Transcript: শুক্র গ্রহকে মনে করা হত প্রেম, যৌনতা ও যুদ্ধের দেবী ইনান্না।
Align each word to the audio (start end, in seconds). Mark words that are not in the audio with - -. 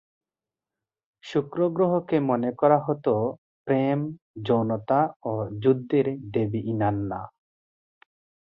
শুক্র 1.23 1.59
গ্রহকে 1.69 2.17
মনে 2.29 2.51
করা 2.51 2.77
হত 2.79 3.05
প্রেম, 3.67 3.99
যৌনতা 4.43 4.99
ও 5.23 5.33
যুদ্ধের 5.59 6.07
দেবী 6.33 6.61
ইনান্না। 6.65 7.19